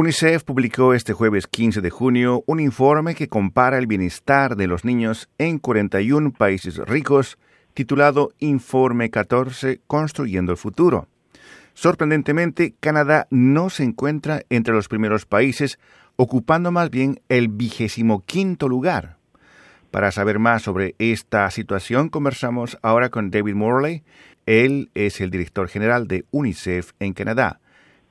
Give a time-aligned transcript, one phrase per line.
[0.00, 4.82] UNICEF publicó este jueves 15 de junio un informe que compara el bienestar de los
[4.82, 7.36] niños en 41 países ricos,
[7.74, 11.06] titulado Informe 14 Construyendo el Futuro.
[11.74, 15.78] Sorprendentemente, Canadá no se encuentra entre los primeros países,
[16.16, 19.18] ocupando más bien el vigésimo quinto lugar.
[19.90, 24.02] Para saber más sobre esta situación, conversamos ahora con David Morley.
[24.46, 27.60] Él es el director general de UNICEF en Canadá.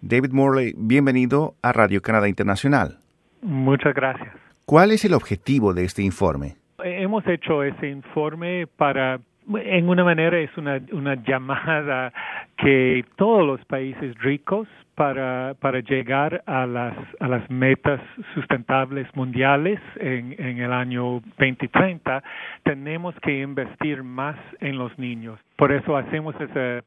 [0.00, 2.98] David Morley, bienvenido a Radio Canadá Internacional.
[3.42, 4.32] Muchas gracias.
[4.64, 6.56] ¿Cuál es el objetivo de este informe?
[6.84, 12.12] Hemos hecho ese informe para, en una manera, es una, una llamada
[12.56, 18.00] que todos los países ricos para, para llegar a las, a las metas
[18.34, 22.22] sustentables mundiales en, en el año 2030,
[22.62, 25.40] tenemos que invertir más en los niños.
[25.56, 26.82] Por eso hacemos ese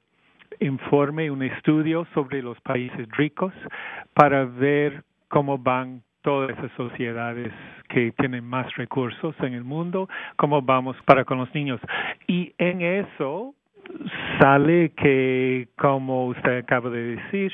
[0.60, 3.54] informe, un estudio sobre los países ricos
[4.14, 7.52] para ver cómo van todas esas sociedades
[7.90, 11.80] que tienen más recursos en el mundo, cómo vamos para con los niños.
[12.28, 13.56] Y en eso
[14.40, 17.52] sale que, como usted acaba de decir,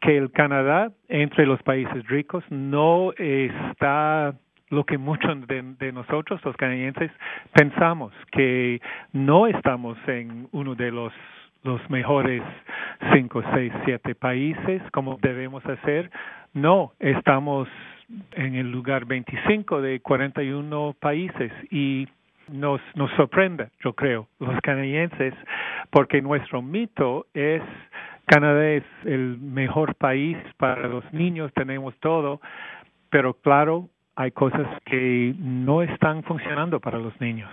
[0.00, 4.34] que el Canadá, entre los países ricos, no está
[4.70, 7.10] lo que muchos de, de, nosotros, los canadienses,
[7.52, 8.80] pensamos, que
[9.12, 11.12] no estamos en uno de los
[11.62, 12.42] los mejores
[13.12, 16.10] cinco, seis, siete países como debemos hacer.
[16.54, 17.68] No, estamos
[18.32, 22.08] en el lugar 25 de 41 países y
[22.48, 25.34] nos, nos sorprende, yo creo, los canadienses,
[25.90, 27.62] porque nuestro mito es
[28.26, 32.40] Canadá es el mejor país para los niños, tenemos todo,
[33.10, 37.50] pero claro, hay cosas que no están funcionando para los niños.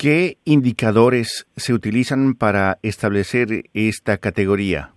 [0.00, 4.92] ¿Qué indicadores se utilizan para establecer esta categoría?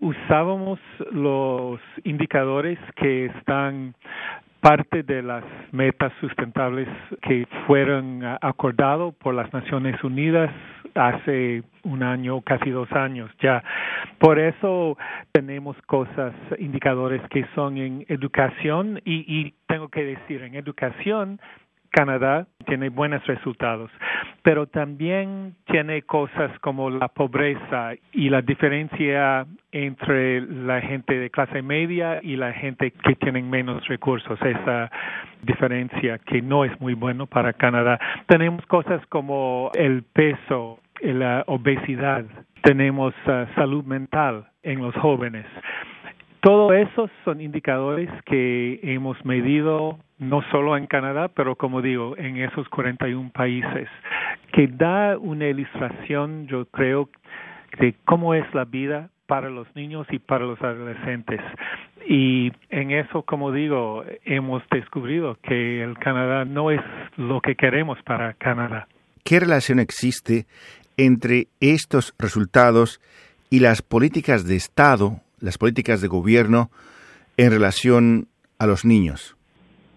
[0.00, 0.80] Usábamos
[1.12, 3.94] los indicadores que están
[4.60, 6.88] parte de las metas sustentables
[7.22, 10.50] que fueron acordados por las Naciones Unidas
[10.96, 13.62] hace un año, casi dos años ya.
[14.18, 14.98] Por eso
[15.30, 21.38] tenemos cosas, indicadores que son en educación y, y tengo que decir, en educación
[21.90, 23.90] Canadá tiene buenos resultados,
[24.42, 31.62] pero también tiene cosas como la pobreza y la diferencia entre la gente de clase
[31.62, 34.90] media y la gente que tiene menos recursos, esa
[35.42, 37.98] diferencia que no es muy bueno para Canadá.
[38.26, 42.24] Tenemos cosas como el peso, la obesidad,
[42.62, 45.46] tenemos uh, salud mental en los jóvenes.
[46.48, 52.38] Todo esos son indicadores que hemos medido no solo en Canadá, pero como digo, en
[52.38, 53.86] esos 41 países,
[54.54, 57.10] que da una ilustración, yo creo,
[57.78, 61.42] de cómo es la vida para los niños y para los adolescentes.
[62.08, 66.80] Y en eso, como digo, hemos descubierto que el Canadá no es
[67.18, 68.88] lo que queremos para Canadá.
[69.22, 70.46] ¿Qué relación existe
[70.96, 73.02] entre estos resultados
[73.50, 76.70] y las políticas de Estado las políticas de gobierno
[77.36, 78.28] en relación
[78.58, 79.36] a los niños?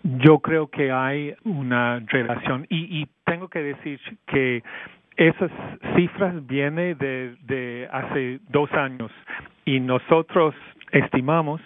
[0.04, 4.64] Yo creo que hay una relación y, y tengo que decir que
[5.16, 5.52] esas
[5.96, 9.12] cifras vienen de, de hace dos años
[9.66, 10.56] y nosotros
[10.92, 11.62] estimamos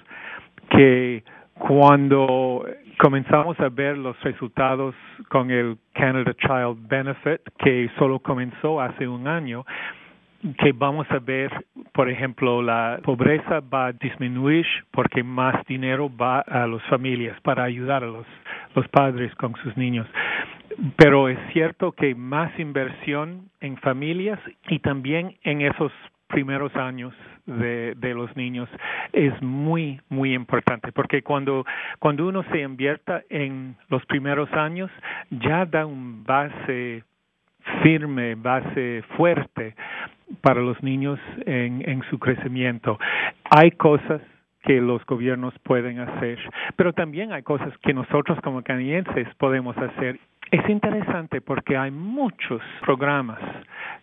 [0.70, 2.66] que cuando
[2.98, 4.96] comenzamos a ver los resultados
[5.30, 9.66] con el Canada Child Benefit, que solo comenzó hace un año,
[10.54, 11.52] que vamos a ver,
[11.92, 17.64] por ejemplo, la pobreza va a disminuir porque más dinero va a las familias para
[17.64, 18.26] ayudar a los,
[18.92, 20.08] padres con sus niños.
[20.98, 25.92] Pero es cierto que más inversión en familias y también en esos
[26.28, 27.14] primeros años
[27.46, 28.68] de, de, los niños
[29.14, 31.64] es muy muy importante porque cuando
[32.00, 34.90] cuando uno se invierta en los primeros años
[35.30, 37.04] ya da un base
[37.84, 39.76] firme base fuerte
[40.42, 43.00] para los niños en, en su crecimiento.
[43.50, 44.22] Hay cosas
[44.64, 46.40] que los gobiernos pueden hacer,
[46.76, 50.20] pero también hay cosas que nosotros como canadienses podemos hacer.
[50.52, 53.40] Es interesante porque hay muchos programas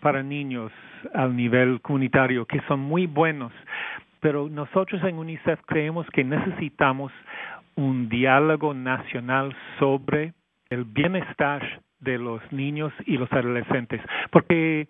[0.01, 0.73] para niños
[1.15, 3.53] al nivel comunitario que son muy buenos,
[4.21, 7.13] pero nosotros en UNICEF creemos que necesitamos
[7.75, 10.33] un diálogo nacional sobre
[10.71, 14.89] el bienestar de los niños y los adolescentes, porque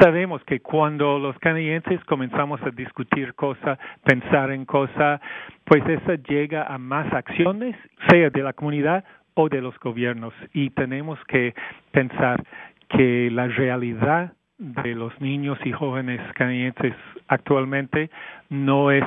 [0.00, 5.20] sabemos que cuando los canadienses comenzamos a discutir cosas, pensar en cosas,
[5.64, 7.76] pues esa llega a más acciones,
[8.08, 10.34] sea de la comunidad o de los gobiernos.
[10.52, 11.54] Y tenemos que
[11.90, 12.42] pensar
[12.88, 16.94] que la realidad de los niños y jóvenes canadienses
[17.28, 18.10] actualmente
[18.48, 19.04] no es,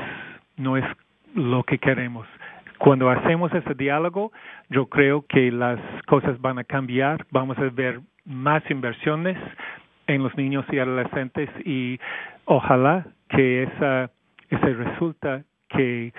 [0.57, 0.86] no es
[1.33, 2.27] lo que queremos.
[2.77, 4.33] Cuando hacemos ese diálogo,
[4.69, 9.38] yo creo que las cosas van a cambiar, vamos a ver más inversiones
[10.07, 12.00] en los niños y adolescentes y
[12.46, 14.12] ojalá que esa
[14.50, 16.13] ese resulta que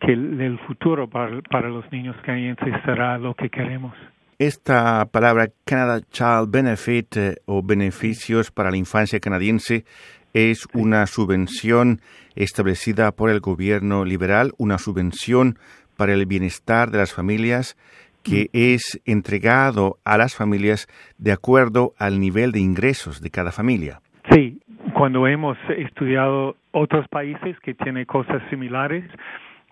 [0.00, 3.94] que el futuro para, para los niños canadienses será lo que queremos.
[4.38, 9.86] Esta palabra Canada Child Benefit eh, o beneficios para la infancia canadiense
[10.34, 12.02] es una subvención
[12.34, 15.58] establecida por el gobierno liberal, una subvención
[15.96, 17.78] para el bienestar de las familias
[18.28, 20.88] que es entregado a las familias
[21.18, 24.00] de acuerdo al nivel de ingresos de cada familia.
[24.30, 24.60] Sí,
[24.94, 29.04] cuando hemos estudiado otros países que tienen cosas similares,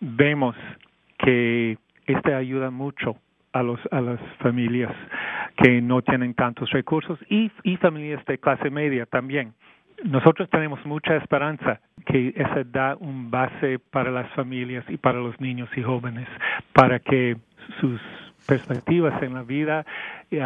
[0.01, 0.55] vemos
[1.19, 3.17] que este ayuda mucho
[3.53, 4.93] a los a las familias
[5.57, 9.55] que no tienen tantos recursos y, y familias de clase media también.
[10.05, 15.41] Nosotros tenemos mucha esperanza que esa da un base para las familias y para los
[15.41, 16.29] niños y jóvenes
[16.73, 17.37] para que
[17.81, 18.01] sus
[18.47, 19.85] perspectivas en la vida
[20.33, 20.37] uh,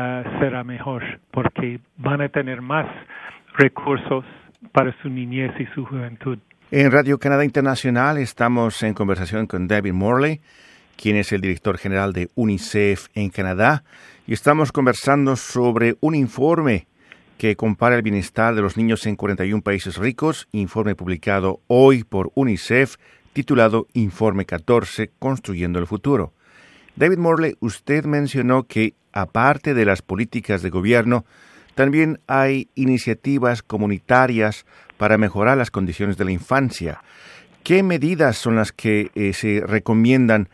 [0.40, 2.86] será mejor porque van a tener más
[3.56, 4.24] recursos
[4.72, 6.38] para su niñez y su juventud.
[6.70, 10.40] En Radio Canadá Internacional estamos en conversación con David Morley,
[10.96, 13.84] quien es el director general de UNICEF en Canadá,
[14.26, 16.86] y estamos conversando sobre un informe
[17.38, 22.32] que compara el bienestar de los niños en 41 países ricos, informe publicado hoy por
[22.34, 22.96] UNICEF,
[23.32, 26.32] titulado Informe 14, Construyendo el Futuro.
[26.98, 31.22] David Morley, usted mencionó que, aparte de las políticas de gobierno,
[31.76, 34.66] también hay iniciativas comunitarias
[34.96, 36.98] para mejorar las condiciones de la infancia.
[37.62, 40.48] ¿Qué medidas son las que eh, se recomiendan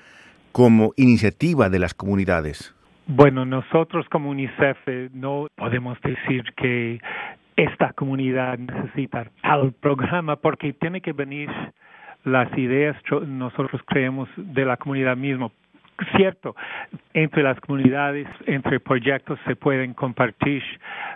[0.52, 2.74] como iniciativa de las comunidades?
[3.06, 7.00] Bueno, nosotros como UNICEF eh, no podemos decir que
[7.56, 11.48] esta comunidad necesita al programa porque tiene que venir
[12.24, 12.96] las ideas
[13.26, 15.50] nosotros creemos de la comunidad misma
[16.16, 16.56] cierto,
[17.12, 20.62] entre las comunidades, entre proyectos se pueden compartir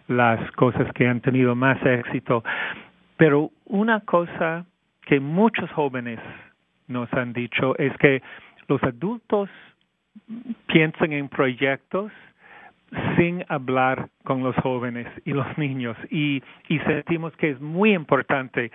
[0.09, 2.45] las cosas que han tenido más éxito,
[3.17, 4.65] pero una cosa
[5.03, 6.21] que muchos jóvenes
[6.87, 8.23] nos han dicho es que
[8.69, 9.49] los adultos
[10.67, 12.13] piensan en proyectos
[13.17, 18.71] sin hablar con los jóvenes y los niños y, y sentimos que es muy importante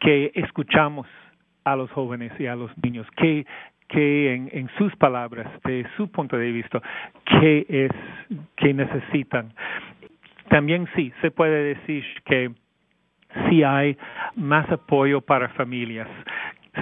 [0.00, 1.06] que escuchamos
[1.64, 3.46] a los jóvenes y a los niños, que
[3.94, 6.82] que en, en, sus palabras, de su punto de vista,
[7.24, 7.92] qué es
[8.56, 9.52] que necesitan.
[10.48, 12.50] También sí, se puede decir que
[13.48, 13.96] sí hay
[14.34, 16.08] más apoyo para familias,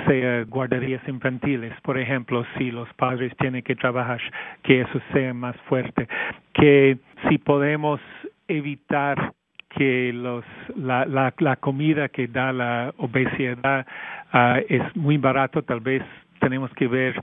[0.06, 4.20] sea guarderías infantiles, por ejemplo, si los padres tienen que trabajar,
[4.62, 6.08] que eso sea más fuerte,
[6.54, 6.96] que
[7.28, 8.00] si podemos
[8.48, 9.32] evitar
[9.68, 10.44] que los,
[10.76, 13.86] la, la, la comida que da la obesidad
[14.32, 16.02] uh, es muy barato, tal vez
[16.42, 17.14] tenemos que ver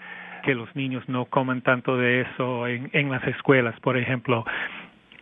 [0.43, 4.45] que los niños no coman tanto de eso en, en las escuelas, por ejemplo.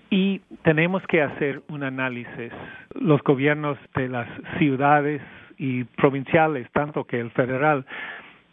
[0.10, 2.54] Y tenemos que hacer un análisis.
[2.94, 4.28] Los gobiernos de las
[4.60, 5.22] ciudades
[5.58, 7.86] y provinciales, tanto que el federal,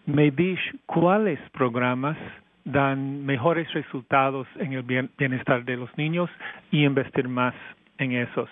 [0.06, 2.17] medir cuáles programas
[2.64, 4.82] dan mejores resultados en el
[5.19, 6.31] bienestar de los niños
[6.70, 7.55] y investir más
[7.99, 8.49] en esos.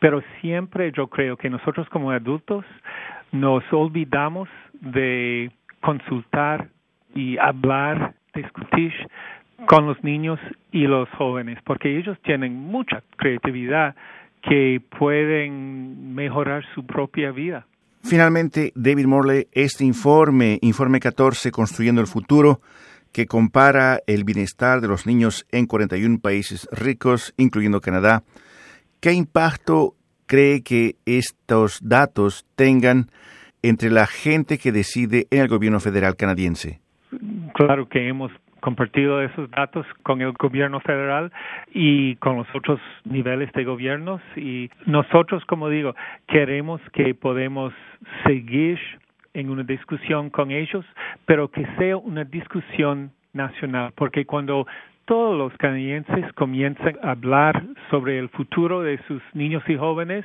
[0.00, 2.64] Pero siempre yo creo que nosotros como adultos
[3.32, 4.48] nos olvidamos
[4.80, 6.68] de consultar
[7.14, 8.92] y hablar, discutir
[9.66, 10.38] con los niños
[10.72, 13.96] y los jóvenes, porque ellos tienen mucha creatividad
[14.42, 17.66] que pueden mejorar su propia vida.
[18.02, 22.60] Finalmente, David Morley, este informe, informe 14, Construyendo el Futuro,
[23.12, 28.22] que compara el bienestar de los niños en 41 países ricos, incluyendo Canadá,
[29.00, 29.94] ¿qué impacto
[30.26, 33.10] cree que estos datos tengan
[33.62, 36.80] entre la gente que decide en el gobierno federal canadiense?
[37.54, 41.32] Claro que hemos compartido esos datos con el gobierno federal
[41.72, 45.94] y con los otros niveles de gobiernos y nosotros, como digo,
[46.26, 47.72] queremos que podemos
[48.26, 48.78] seguir
[49.34, 50.84] en una discusión con ellos,
[51.24, 54.66] pero que sea una discusión nacional, porque cuando
[55.04, 60.24] todos los canadienses comiencen a hablar sobre el futuro de sus niños y jóvenes,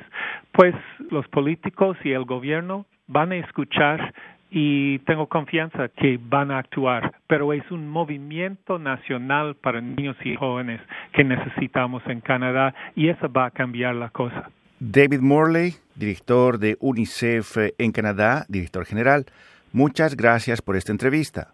[0.52, 0.74] pues
[1.10, 4.14] los políticos y el gobierno van a escuchar
[4.50, 10.36] y tengo confianza que van a actuar, pero es un movimiento nacional para niños y
[10.36, 10.80] jóvenes
[11.12, 14.50] que necesitamos en Canadá y eso va a cambiar la cosa.
[14.78, 19.26] David Morley, director de UNICEF en Canadá, director general,
[19.72, 21.48] muchas gracias por esta entrevista.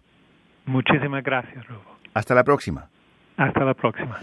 [0.66, 1.97] Muchísimas gracias, Robo.
[2.12, 2.88] Hasta la próxima.
[3.37, 4.21] Hasta la próxima.